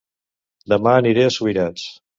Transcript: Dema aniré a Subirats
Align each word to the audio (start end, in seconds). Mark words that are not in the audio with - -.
Dema 0.73 0.95
aniré 1.03 1.29
a 1.29 1.37
Subirats 1.39 1.89